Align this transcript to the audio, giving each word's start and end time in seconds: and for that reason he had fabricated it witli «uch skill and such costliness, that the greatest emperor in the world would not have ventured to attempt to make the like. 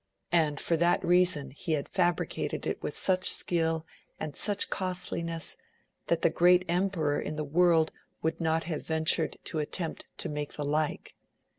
and 0.31 0.59
for 0.59 0.75
that 0.75 1.05
reason 1.05 1.51
he 1.51 1.73
had 1.73 1.87
fabricated 1.87 2.65
it 2.65 2.81
witli 2.81 3.07
«uch 3.07 3.29
skill 3.29 3.85
and 4.19 4.35
such 4.35 4.71
costliness, 4.71 5.57
that 6.07 6.23
the 6.23 6.29
greatest 6.31 6.71
emperor 6.71 7.19
in 7.21 7.35
the 7.35 7.43
world 7.43 7.91
would 8.23 8.41
not 8.41 8.63
have 8.63 8.81
ventured 8.81 9.37
to 9.43 9.59
attempt 9.59 10.07
to 10.17 10.27
make 10.27 10.53
the 10.53 10.65
like. 10.65 11.13